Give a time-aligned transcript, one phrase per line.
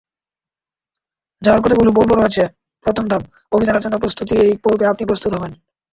[1.41, 5.51] যার কতগুলো পর্ব রয়েছে—প্রথম ধাপ—অভিযানের জন্য প্রস্তুতিএই পর্বে আপনি প্রস্তুত হবেন।